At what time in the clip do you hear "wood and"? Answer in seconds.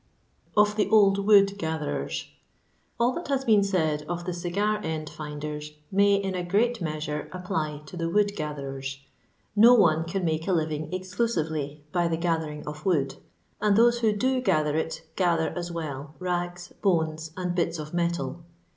12.83-13.77